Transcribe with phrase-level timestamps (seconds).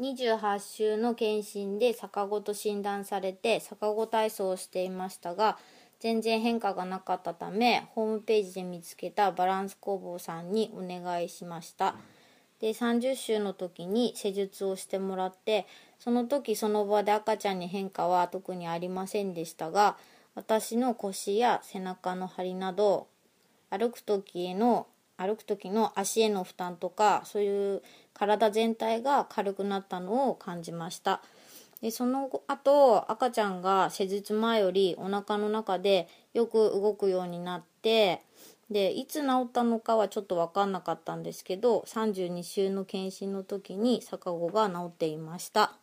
[0.00, 5.58] 28週の検診で逆子と診断されて逆子体操をしていましたが
[6.00, 11.94] 全然変化がなかったためホームページで見つけたバランス工房さんにお願いしました。
[12.60, 15.66] で30週の時に施術をしてもらって
[15.98, 19.96] その時その場で赤ちゃんに変化は特にありませんでしたが
[20.34, 23.08] 私の腰や背中の張りなど
[23.70, 24.86] 歩く時への
[25.20, 27.82] 歩く時の足への負担とかそういう
[28.14, 31.20] 体全体が軽くなったのを感じました
[31.82, 38.22] でその後赤ちゃんが施術前よりお腹の中でよく動くようになって
[38.70, 45.74] でいつ治ったのかはちょっと分かんなかったんですけど32週の検診の時に逆子が治っていました。